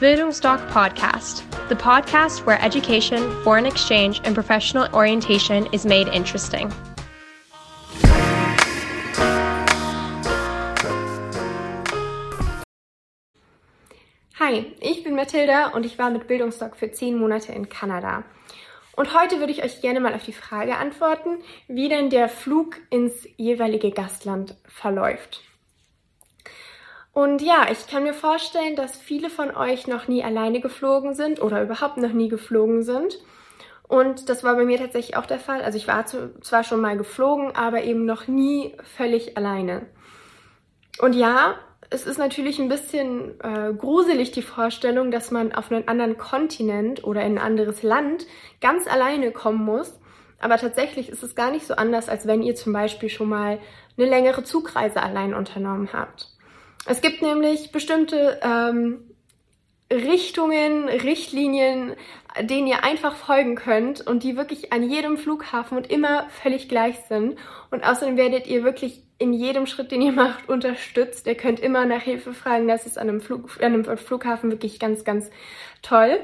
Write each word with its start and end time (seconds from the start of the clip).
Bildungsdoc 0.00 0.60
Podcast, 0.70 1.42
the 1.68 1.74
podcast 1.74 2.46
where 2.46 2.56
education, 2.62 3.18
foreign 3.42 3.66
exchange, 3.66 4.20
and 4.22 4.32
professional 4.32 4.86
orientation 4.94 5.66
is 5.72 5.84
made 5.84 6.06
interesting. 6.06 6.72
Hi, 14.38 14.66
ich 14.80 15.02
bin 15.02 15.16
Mathilda 15.16 15.70
und 15.74 15.84
ich 15.84 15.98
war 15.98 16.10
mit 16.10 16.28
Bildungsdoc 16.28 16.76
für 16.76 16.92
zehn 16.92 17.18
Monate 17.18 17.50
in 17.50 17.68
Kanada. 17.68 18.22
Und 18.94 19.20
heute 19.20 19.40
würde 19.40 19.50
ich 19.50 19.64
euch 19.64 19.80
gerne 19.80 19.98
mal 19.98 20.14
auf 20.14 20.22
die 20.22 20.32
Frage 20.32 20.76
antworten, 20.76 21.42
wie 21.66 21.88
denn 21.88 22.08
der 22.08 22.28
Flug 22.28 22.76
ins 22.90 23.26
jeweilige 23.36 23.90
Gastland 23.90 24.54
verläuft. 24.68 25.47
Und 27.18 27.42
ja, 27.42 27.66
ich 27.68 27.88
kann 27.88 28.04
mir 28.04 28.14
vorstellen, 28.14 28.76
dass 28.76 28.96
viele 28.96 29.28
von 29.28 29.50
euch 29.50 29.88
noch 29.88 30.06
nie 30.06 30.22
alleine 30.22 30.60
geflogen 30.60 31.14
sind 31.14 31.42
oder 31.42 31.60
überhaupt 31.64 31.96
noch 31.96 32.12
nie 32.12 32.28
geflogen 32.28 32.84
sind. 32.84 33.18
Und 33.88 34.28
das 34.28 34.44
war 34.44 34.54
bei 34.54 34.64
mir 34.64 34.78
tatsächlich 34.78 35.16
auch 35.16 35.26
der 35.26 35.40
Fall. 35.40 35.62
Also 35.62 35.78
ich 35.78 35.88
war 35.88 36.06
zwar 36.06 36.62
schon 36.62 36.80
mal 36.80 36.96
geflogen, 36.96 37.56
aber 37.56 37.82
eben 37.82 38.04
noch 38.04 38.28
nie 38.28 38.72
völlig 38.96 39.36
alleine. 39.36 39.86
Und 41.00 41.14
ja, 41.14 41.56
es 41.90 42.06
ist 42.06 42.18
natürlich 42.18 42.60
ein 42.60 42.68
bisschen 42.68 43.40
äh, 43.40 43.74
gruselig 43.76 44.30
die 44.30 44.42
Vorstellung, 44.42 45.10
dass 45.10 45.32
man 45.32 45.52
auf 45.52 45.72
einen 45.72 45.88
anderen 45.88 46.18
Kontinent 46.18 47.02
oder 47.02 47.22
in 47.22 47.36
ein 47.36 47.44
anderes 47.44 47.82
Land 47.82 48.28
ganz 48.60 48.86
alleine 48.86 49.32
kommen 49.32 49.64
muss. 49.64 49.98
Aber 50.38 50.56
tatsächlich 50.56 51.08
ist 51.08 51.24
es 51.24 51.34
gar 51.34 51.50
nicht 51.50 51.66
so 51.66 51.74
anders, 51.74 52.08
als 52.08 52.28
wenn 52.28 52.44
ihr 52.44 52.54
zum 52.54 52.72
Beispiel 52.72 53.08
schon 53.08 53.28
mal 53.28 53.58
eine 53.96 54.06
längere 54.06 54.44
Zugreise 54.44 55.02
allein 55.02 55.34
unternommen 55.34 55.88
habt. 55.92 56.37
Es 56.86 57.00
gibt 57.00 57.22
nämlich 57.22 57.72
bestimmte 57.72 58.40
ähm, 58.42 59.08
Richtungen, 59.90 60.88
Richtlinien, 60.88 61.94
denen 62.40 62.66
ihr 62.66 62.84
einfach 62.84 63.16
folgen 63.16 63.56
könnt 63.56 64.06
und 64.06 64.22
die 64.22 64.36
wirklich 64.36 64.72
an 64.72 64.88
jedem 64.88 65.16
Flughafen 65.16 65.78
und 65.78 65.90
immer 65.90 66.28
völlig 66.28 66.68
gleich 66.68 66.96
sind. 67.08 67.36
Und 67.70 67.84
außerdem 67.84 68.16
werdet 68.16 68.46
ihr 68.46 68.64
wirklich 68.64 69.02
in 69.18 69.32
jedem 69.32 69.66
Schritt, 69.66 69.90
den 69.90 70.02
ihr 70.02 70.12
macht, 70.24 70.48
unterstützt. 70.48 71.26
Ihr 71.26 71.36
könnt 71.36 71.60
immer 71.60 71.86
nach 71.86 72.02
Hilfe 72.02 72.32
fragen. 72.32 72.68
Das 72.68 72.86
ist 72.86 72.98
an 72.98 73.08
einem, 73.08 73.20
Flug, 73.20 73.50
an 73.62 73.74
einem 73.74 73.98
Flughafen 73.98 74.50
wirklich 74.50 74.78
ganz, 74.78 75.04
ganz 75.04 75.30
toll. 75.82 76.20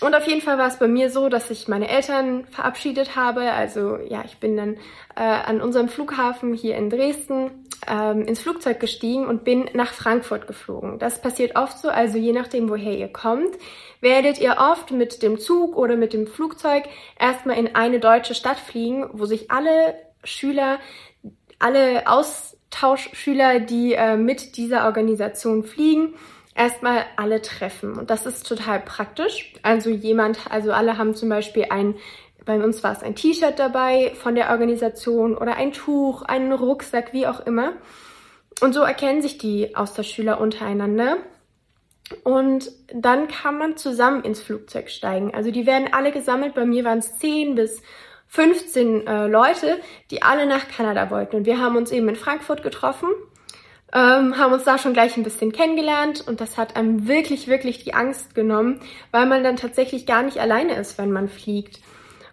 Und 0.00 0.14
auf 0.14 0.26
jeden 0.26 0.40
Fall 0.40 0.58
war 0.58 0.66
es 0.66 0.78
bei 0.78 0.88
mir 0.88 1.08
so, 1.08 1.28
dass 1.28 1.50
ich 1.50 1.68
meine 1.68 1.88
Eltern 1.88 2.46
verabschiedet 2.46 3.14
habe. 3.14 3.52
Also 3.52 3.96
ja, 4.08 4.24
ich 4.24 4.38
bin 4.38 4.56
dann 4.56 4.74
äh, 5.14 5.20
an 5.22 5.60
unserem 5.60 5.88
Flughafen 5.88 6.52
hier 6.52 6.76
in 6.76 6.90
Dresden 6.90 7.64
ähm, 7.86 8.22
ins 8.22 8.40
Flugzeug 8.40 8.80
gestiegen 8.80 9.26
und 9.26 9.44
bin 9.44 9.70
nach 9.72 9.92
Frankfurt 9.92 10.46
geflogen. 10.46 10.98
Das 10.98 11.20
passiert 11.20 11.56
oft 11.56 11.78
so, 11.78 11.88
also 11.88 12.18
je 12.18 12.32
nachdem, 12.32 12.68
woher 12.68 12.96
ihr 12.96 13.08
kommt, 13.08 13.56
werdet 14.00 14.40
ihr 14.40 14.56
oft 14.58 14.90
mit 14.90 15.22
dem 15.22 15.38
Zug 15.38 15.76
oder 15.76 15.96
mit 15.96 16.12
dem 16.12 16.26
Flugzeug 16.26 16.84
erstmal 17.18 17.58
in 17.58 17.74
eine 17.74 18.00
deutsche 18.00 18.34
Stadt 18.34 18.58
fliegen, 18.58 19.08
wo 19.12 19.26
sich 19.26 19.50
alle 19.50 19.94
Schüler, 20.24 20.78
alle 21.58 22.08
Austauschschüler, 22.08 23.60
die 23.60 23.94
äh, 23.94 24.16
mit 24.16 24.56
dieser 24.56 24.86
Organisation 24.86 25.62
fliegen, 25.62 26.14
erstmal 26.54 27.04
alle 27.16 27.42
treffen. 27.42 27.98
Und 27.98 28.10
das 28.10 28.26
ist 28.26 28.46
total 28.46 28.80
praktisch. 28.80 29.52
Also 29.62 29.90
jemand, 29.90 30.50
also 30.50 30.72
alle 30.72 30.98
haben 30.98 31.14
zum 31.14 31.28
Beispiel 31.28 31.66
ein, 31.70 31.96
bei 32.44 32.62
uns 32.62 32.82
war 32.84 32.92
es 32.92 33.02
ein 33.02 33.16
T-Shirt 33.16 33.58
dabei 33.58 34.12
von 34.14 34.34
der 34.34 34.50
Organisation 34.50 35.36
oder 35.36 35.56
ein 35.56 35.72
Tuch, 35.72 36.22
einen 36.22 36.52
Rucksack, 36.52 37.12
wie 37.12 37.26
auch 37.26 37.40
immer. 37.40 37.72
Und 38.60 38.72
so 38.72 38.82
erkennen 38.82 39.22
sich 39.22 39.38
die 39.38 39.74
Austauschschüler 39.74 40.40
untereinander. 40.40 41.16
Und 42.22 42.70
dann 42.92 43.28
kann 43.28 43.58
man 43.58 43.76
zusammen 43.76 44.22
ins 44.22 44.42
Flugzeug 44.42 44.90
steigen. 44.90 45.34
Also 45.34 45.50
die 45.50 45.66
werden 45.66 45.88
alle 45.92 46.12
gesammelt. 46.12 46.54
Bei 46.54 46.66
mir 46.66 46.84
waren 46.84 46.98
es 46.98 47.18
10 47.18 47.54
bis 47.54 47.82
15 48.28 49.06
äh, 49.06 49.26
Leute, 49.26 49.80
die 50.10 50.22
alle 50.22 50.46
nach 50.46 50.68
Kanada 50.68 51.10
wollten. 51.10 51.36
Und 51.36 51.46
wir 51.46 51.58
haben 51.58 51.76
uns 51.76 51.90
eben 51.90 52.08
in 52.08 52.16
Frankfurt 52.16 52.62
getroffen 52.62 53.08
ähm, 53.92 54.38
haben 54.38 54.52
uns 54.52 54.64
da 54.64 54.78
schon 54.78 54.92
gleich 54.92 55.16
ein 55.16 55.22
bisschen 55.22 55.52
kennengelernt 55.52 56.26
und 56.26 56.40
das 56.40 56.56
hat 56.56 56.76
einem 56.76 57.06
wirklich, 57.06 57.46
wirklich 57.46 57.84
die 57.84 57.94
Angst 57.94 58.34
genommen, 58.34 58.80
weil 59.12 59.26
man 59.26 59.44
dann 59.44 59.56
tatsächlich 59.56 60.06
gar 60.06 60.22
nicht 60.22 60.38
alleine 60.38 60.74
ist, 60.74 60.98
wenn 60.98 61.12
man 61.12 61.28
fliegt. 61.28 61.80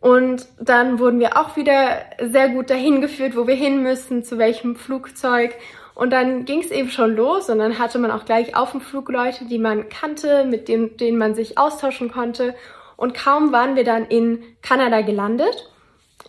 Und 0.00 0.46
dann 0.58 0.98
wurden 0.98 1.20
wir 1.20 1.38
auch 1.38 1.56
wieder 1.56 2.04
sehr 2.20 2.48
gut 2.48 2.70
dahin 2.70 3.00
geführt, 3.00 3.36
wo 3.36 3.46
wir 3.46 3.54
hin 3.54 3.82
müssen, 3.82 4.24
zu 4.24 4.36
welchem 4.36 4.74
Flugzeug. 4.74 5.54
Und 5.94 6.10
dann 6.10 6.44
ging 6.44 6.60
es 6.60 6.70
eben 6.70 6.90
schon 6.90 7.14
los 7.14 7.48
und 7.48 7.58
dann 7.58 7.78
hatte 7.78 7.98
man 7.98 8.10
auch 8.10 8.24
gleich 8.24 8.56
auf 8.56 8.72
dem 8.72 8.80
Flug 8.80 9.10
Leute, 9.10 9.44
die 9.44 9.58
man 9.58 9.88
kannte, 9.88 10.44
mit 10.44 10.68
denen, 10.68 10.96
denen 10.96 11.18
man 11.18 11.34
sich 11.34 11.58
austauschen 11.58 12.10
konnte. 12.10 12.54
Und 12.96 13.14
kaum 13.14 13.52
waren 13.52 13.76
wir 13.76 13.84
dann 13.84 14.06
in 14.06 14.42
Kanada 14.62 15.02
gelandet, 15.02 15.71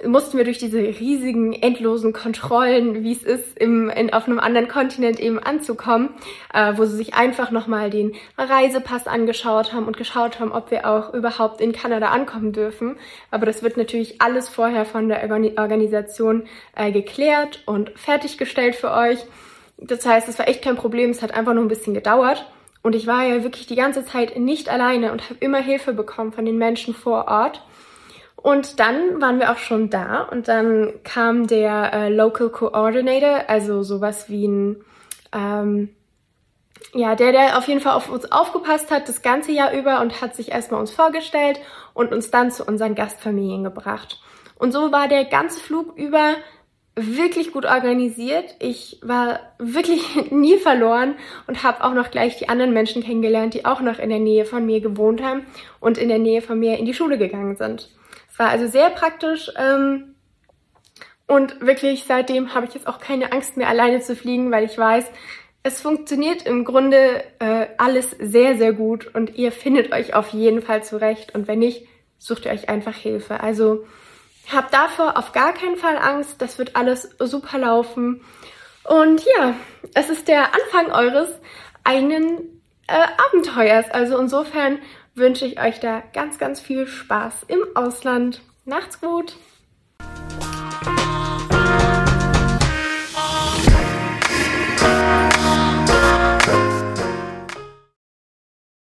mussten 0.05 0.37
wir 0.37 0.43
durch 0.43 0.57
diese 0.57 0.79
riesigen, 0.79 1.53
endlosen 1.53 2.13
Kontrollen, 2.13 3.03
wie 3.03 3.13
es 3.13 3.23
ist, 3.23 3.57
im, 3.59 3.89
in, 3.89 4.11
auf 4.13 4.27
einem 4.27 4.39
anderen 4.39 4.67
Kontinent 4.67 5.19
eben 5.19 5.39
anzukommen, 5.39 6.09
äh, 6.53 6.73
wo 6.75 6.85
sie 6.85 6.97
sich 6.97 7.13
einfach 7.13 7.51
nochmal 7.51 7.89
den 7.89 8.13
Reisepass 8.37 9.07
angeschaut 9.07 9.73
haben 9.73 9.85
und 9.85 9.97
geschaut 9.97 10.39
haben, 10.39 10.51
ob 10.51 10.71
wir 10.71 10.89
auch 10.89 11.13
überhaupt 11.13 11.61
in 11.61 11.71
Kanada 11.71 12.07
ankommen 12.07 12.53
dürfen. 12.53 12.97
Aber 13.31 13.45
das 13.45 13.63
wird 13.63 13.77
natürlich 13.77 14.21
alles 14.21 14.49
vorher 14.49 14.85
von 14.85 15.09
der 15.09 15.23
Organisation 15.57 16.43
äh, 16.75 16.91
geklärt 16.91 17.63
und 17.65 17.91
fertiggestellt 17.95 18.75
für 18.75 18.91
euch. 18.91 19.19
Das 19.77 20.05
heißt, 20.05 20.27
es 20.29 20.39
war 20.39 20.47
echt 20.47 20.63
kein 20.63 20.75
Problem, 20.75 21.09
es 21.09 21.21
hat 21.21 21.33
einfach 21.33 21.53
nur 21.53 21.63
ein 21.63 21.69
bisschen 21.69 21.93
gedauert. 21.93 22.45
Und 22.81 22.95
ich 22.95 23.07
war 23.07 23.23
ja 23.23 23.43
wirklich 23.43 23.65
die 23.65 23.75
ganze 23.75 24.05
Zeit 24.05 24.37
nicht 24.37 24.69
alleine 24.69 25.13
und 25.13 25.29
habe 25.29 25.39
immer 25.39 25.59
Hilfe 25.59 25.93
bekommen 25.93 26.33
von 26.33 26.45
den 26.45 26.57
Menschen 26.57 26.93
vor 26.93 27.27
Ort. 27.29 27.63
Und 28.43 28.81
dann 28.81 29.21
waren 29.21 29.39
wir 29.39 29.53
auch 29.53 29.57
schon 29.57 29.89
da 29.89 30.23
und 30.23 30.49
dann 30.49 30.91
kam 31.05 31.47
der 31.47 31.93
äh, 31.93 32.09
Local 32.09 32.49
Coordinator, 32.49 33.45
also 33.47 33.83
sowas 33.83 34.29
wie 34.29 34.45
ein, 34.45 34.83
ähm, 35.33 35.95
ja, 36.93 37.15
der, 37.15 37.31
der 37.31 37.57
auf 37.57 37.69
jeden 37.69 37.79
Fall 37.79 37.93
auf 37.93 38.09
uns 38.09 38.29
aufgepasst 38.33 38.91
hat 38.91 39.07
das 39.07 39.21
ganze 39.21 39.53
Jahr 39.53 39.71
über 39.73 40.01
und 40.01 40.21
hat 40.21 40.35
sich 40.35 40.51
erstmal 40.51 40.81
uns 40.81 40.91
vorgestellt 40.91 41.57
und 41.93 42.11
uns 42.11 42.31
dann 42.31 42.51
zu 42.51 42.65
unseren 42.65 42.95
Gastfamilien 42.95 43.63
gebracht. 43.63 44.19
Und 44.55 44.73
so 44.73 44.91
war 44.91 45.07
der 45.07 45.23
ganze 45.23 45.61
Flug 45.61 45.97
über 45.97 46.35
wirklich 46.95 47.53
gut 47.53 47.65
organisiert. 47.65 48.55
Ich 48.59 48.99
war 49.01 49.39
wirklich 49.57 50.03
nie 50.31 50.57
verloren 50.57 51.15
und 51.47 51.63
habe 51.63 51.81
auch 51.85 51.93
noch 51.93 52.11
gleich 52.11 52.39
die 52.39 52.49
anderen 52.49 52.73
Menschen 52.73 53.03
kennengelernt, 53.03 53.53
die 53.53 53.63
auch 53.63 53.79
noch 53.79 53.99
in 53.99 54.09
der 54.09 54.19
Nähe 54.19 54.43
von 54.43 54.65
mir 54.65 54.81
gewohnt 54.81 55.23
haben 55.23 55.45
und 55.79 55.97
in 55.97 56.09
der 56.09 56.19
Nähe 56.19 56.41
von 56.41 56.59
mir 56.59 56.77
in 56.77 56.85
die 56.85 56.93
Schule 56.93 57.17
gegangen 57.17 57.55
sind. 57.55 57.87
Es 58.33 58.39
war 58.39 58.49
also 58.49 58.65
sehr 58.65 58.89
praktisch 58.89 59.51
ähm, 59.55 60.15
und 61.27 61.61
wirklich 61.61 62.05
seitdem 62.07 62.55
habe 62.55 62.65
ich 62.65 62.73
jetzt 62.73 62.87
auch 62.87 62.97
keine 62.97 63.31
Angst 63.31 63.57
mehr 63.57 63.69
alleine 63.69 64.01
zu 64.01 64.15
fliegen, 64.15 64.51
weil 64.51 64.65
ich 64.65 64.75
weiß, 64.75 65.05
es 65.61 65.79
funktioniert 65.79 66.47
im 66.47 66.65
Grunde 66.65 67.23
äh, 67.37 67.67
alles 67.77 68.09
sehr, 68.09 68.57
sehr 68.57 68.73
gut 68.73 69.13
und 69.13 69.35
ihr 69.37 69.51
findet 69.51 69.93
euch 69.93 70.15
auf 70.15 70.29
jeden 70.29 70.63
Fall 70.63 70.83
zurecht 70.83 71.35
und 71.35 71.47
wenn 71.47 71.59
nicht, 71.59 71.87
sucht 72.17 72.45
ihr 72.45 72.51
euch 72.51 72.69
einfach 72.69 72.95
Hilfe. 72.95 73.39
Also 73.39 73.85
habt 74.51 74.73
davor 74.73 75.15
auf 75.15 75.31
gar 75.31 75.53
keinen 75.53 75.77
Fall 75.77 75.99
Angst, 75.99 76.41
das 76.41 76.57
wird 76.57 76.75
alles 76.75 77.15
super 77.19 77.59
laufen. 77.59 78.21
Und 78.83 79.23
ja, 79.37 79.53
es 79.93 80.09
ist 80.09 80.27
der 80.27 80.55
Anfang 80.55 80.91
eures 80.91 81.29
eigenen 81.83 82.52
äh, 82.87 83.07
Abenteuers. 83.27 83.89
Also 83.91 84.17
insofern 84.17 84.79
wünsche 85.15 85.45
ich 85.45 85.59
euch 85.59 85.79
da 85.79 86.01
ganz, 86.13 86.37
ganz 86.37 86.59
viel 86.59 86.87
Spaß 86.87 87.45
im 87.47 87.59
Ausland. 87.75 88.41
Macht's 88.65 88.99
gut! 88.99 89.35